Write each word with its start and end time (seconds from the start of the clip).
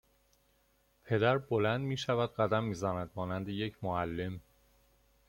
پدر 1.03 1.37
بلند 1.37 1.81
میشود 1.81 2.33
قدم 2.33 2.63
میزند 2.63 3.11
مانند 3.15 3.49
یک 3.49 3.77
معلم 3.83 4.41